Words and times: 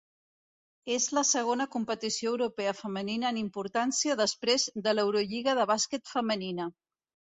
És 0.93 1.03
la 1.17 1.21
segona 1.31 1.67
competició 1.75 2.31
europea 2.37 2.73
femenina 2.79 3.33
en 3.35 3.39
importància 3.43 4.19
després 4.23 4.67
de 4.89 4.95
l'Eurolliga 4.97 5.59
de 5.61 5.67
bàsquet 5.75 6.15
femenina. 6.15 6.67